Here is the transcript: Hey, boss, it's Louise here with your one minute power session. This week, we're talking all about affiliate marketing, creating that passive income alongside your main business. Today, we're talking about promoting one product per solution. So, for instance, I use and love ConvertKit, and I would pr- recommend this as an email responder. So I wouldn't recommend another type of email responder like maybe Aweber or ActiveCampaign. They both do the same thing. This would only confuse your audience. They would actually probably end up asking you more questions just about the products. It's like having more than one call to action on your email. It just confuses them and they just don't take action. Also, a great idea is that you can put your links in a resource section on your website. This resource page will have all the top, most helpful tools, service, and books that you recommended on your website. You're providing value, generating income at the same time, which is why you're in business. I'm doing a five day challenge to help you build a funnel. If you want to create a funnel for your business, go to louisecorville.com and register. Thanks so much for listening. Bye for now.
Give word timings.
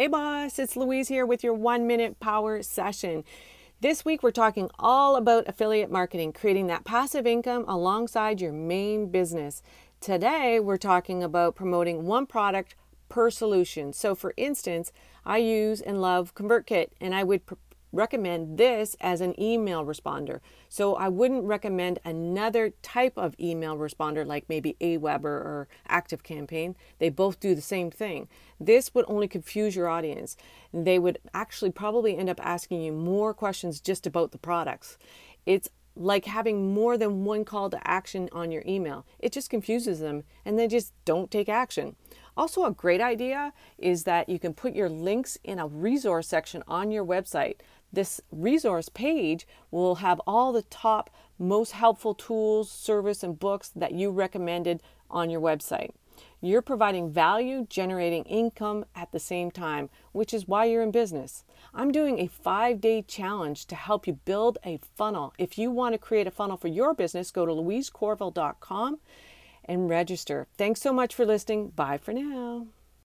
Hey, 0.00 0.06
boss, 0.06 0.58
it's 0.58 0.76
Louise 0.76 1.08
here 1.08 1.26
with 1.26 1.44
your 1.44 1.52
one 1.52 1.86
minute 1.86 2.20
power 2.20 2.62
session. 2.62 3.22
This 3.82 4.02
week, 4.02 4.22
we're 4.22 4.30
talking 4.30 4.70
all 4.78 5.14
about 5.14 5.46
affiliate 5.46 5.90
marketing, 5.90 6.32
creating 6.32 6.68
that 6.68 6.86
passive 6.86 7.26
income 7.26 7.66
alongside 7.68 8.40
your 8.40 8.50
main 8.50 9.10
business. 9.10 9.62
Today, 10.00 10.58
we're 10.58 10.78
talking 10.78 11.22
about 11.22 11.54
promoting 11.54 12.06
one 12.06 12.24
product 12.24 12.76
per 13.10 13.30
solution. 13.30 13.92
So, 13.92 14.14
for 14.14 14.32
instance, 14.38 14.90
I 15.26 15.36
use 15.36 15.82
and 15.82 16.00
love 16.00 16.34
ConvertKit, 16.34 16.92
and 16.98 17.14
I 17.14 17.22
would 17.22 17.44
pr- 17.44 17.56
recommend 17.92 18.58
this 18.58 18.96
as 19.00 19.20
an 19.20 19.40
email 19.40 19.84
responder. 19.84 20.40
So 20.68 20.94
I 20.94 21.08
wouldn't 21.08 21.44
recommend 21.44 21.98
another 22.04 22.70
type 22.82 23.14
of 23.16 23.34
email 23.40 23.76
responder 23.76 24.26
like 24.26 24.48
maybe 24.48 24.76
Aweber 24.80 25.24
or 25.24 25.68
ActiveCampaign. 25.88 26.74
They 26.98 27.08
both 27.08 27.40
do 27.40 27.54
the 27.54 27.60
same 27.60 27.90
thing. 27.90 28.28
This 28.58 28.94
would 28.94 29.04
only 29.08 29.28
confuse 29.28 29.74
your 29.74 29.88
audience. 29.88 30.36
They 30.72 30.98
would 30.98 31.18
actually 31.34 31.70
probably 31.70 32.16
end 32.16 32.28
up 32.28 32.44
asking 32.44 32.82
you 32.82 32.92
more 32.92 33.34
questions 33.34 33.80
just 33.80 34.06
about 34.06 34.32
the 34.32 34.38
products. 34.38 34.98
It's 35.46 35.68
like 35.96 36.24
having 36.24 36.72
more 36.72 36.96
than 36.96 37.24
one 37.24 37.44
call 37.44 37.68
to 37.70 37.88
action 37.88 38.28
on 38.32 38.50
your 38.50 38.62
email. 38.66 39.04
It 39.18 39.32
just 39.32 39.50
confuses 39.50 40.00
them 40.00 40.24
and 40.44 40.58
they 40.58 40.68
just 40.68 40.92
don't 41.04 41.30
take 41.30 41.48
action. 41.48 41.96
Also, 42.40 42.64
a 42.64 42.70
great 42.70 43.02
idea 43.02 43.52
is 43.76 44.04
that 44.04 44.26
you 44.30 44.38
can 44.38 44.54
put 44.54 44.74
your 44.74 44.88
links 44.88 45.36
in 45.44 45.58
a 45.58 45.66
resource 45.66 46.26
section 46.26 46.62
on 46.66 46.90
your 46.90 47.04
website. 47.04 47.56
This 47.92 48.18
resource 48.32 48.88
page 48.88 49.46
will 49.70 49.96
have 49.96 50.22
all 50.26 50.50
the 50.50 50.62
top, 50.62 51.10
most 51.38 51.72
helpful 51.72 52.14
tools, 52.14 52.70
service, 52.70 53.22
and 53.22 53.38
books 53.38 53.68
that 53.76 53.92
you 53.92 54.10
recommended 54.10 54.82
on 55.10 55.28
your 55.28 55.42
website. 55.42 55.90
You're 56.40 56.62
providing 56.62 57.12
value, 57.12 57.66
generating 57.68 58.24
income 58.24 58.86
at 58.96 59.12
the 59.12 59.20
same 59.20 59.50
time, 59.50 59.90
which 60.12 60.32
is 60.32 60.48
why 60.48 60.64
you're 60.64 60.82
in 60.82 60.92
business. 60.92 61.44
I'm 61.74 61.92
doing 61.92 62.18
a 62.20 62.26
five 62.26 62.80
day 62.80 63.02
challenge 63.02 63.66
to 63.66 63.74
help 63.74 64.06
you 64.06 64.14
build 64.14 64.56
a 64.64 64.80
funnel. 64.96 65.34
If 65.36 65.58
you 65.58 65.70
want 65.70 65.92
to 65.92 65.98
create 65.98 66.26
a 66.26 66.30
funnel 66.30 66.56
for 66.56 66.68
your 66.68 66.94
business, 66.94 67.32
go 67.32 67.44
to 67.44 67.52
louisecorville.com 67.52 68.98
and 69.70 69.88
register. 69.88 70.48
Thanks 70.58 70.82
so 70.82 70.92
much 70.92 71.14
for 71.14 71.24
listening. 71.24 71.68
Bye 71.68 71.98
for 71.98 72.12
now. 72.12 72.66